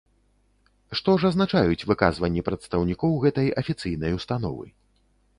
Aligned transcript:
Што 0.99 1.11
ж 1.23 1.29
азначаюць 1.33 1.87
выказванні 1.91 2.43
прадстаўнікоў 2.47 3.13
гэтай 3.25 3.51
афіцыйнай 3.63 4.17
установы? 4.21 4.65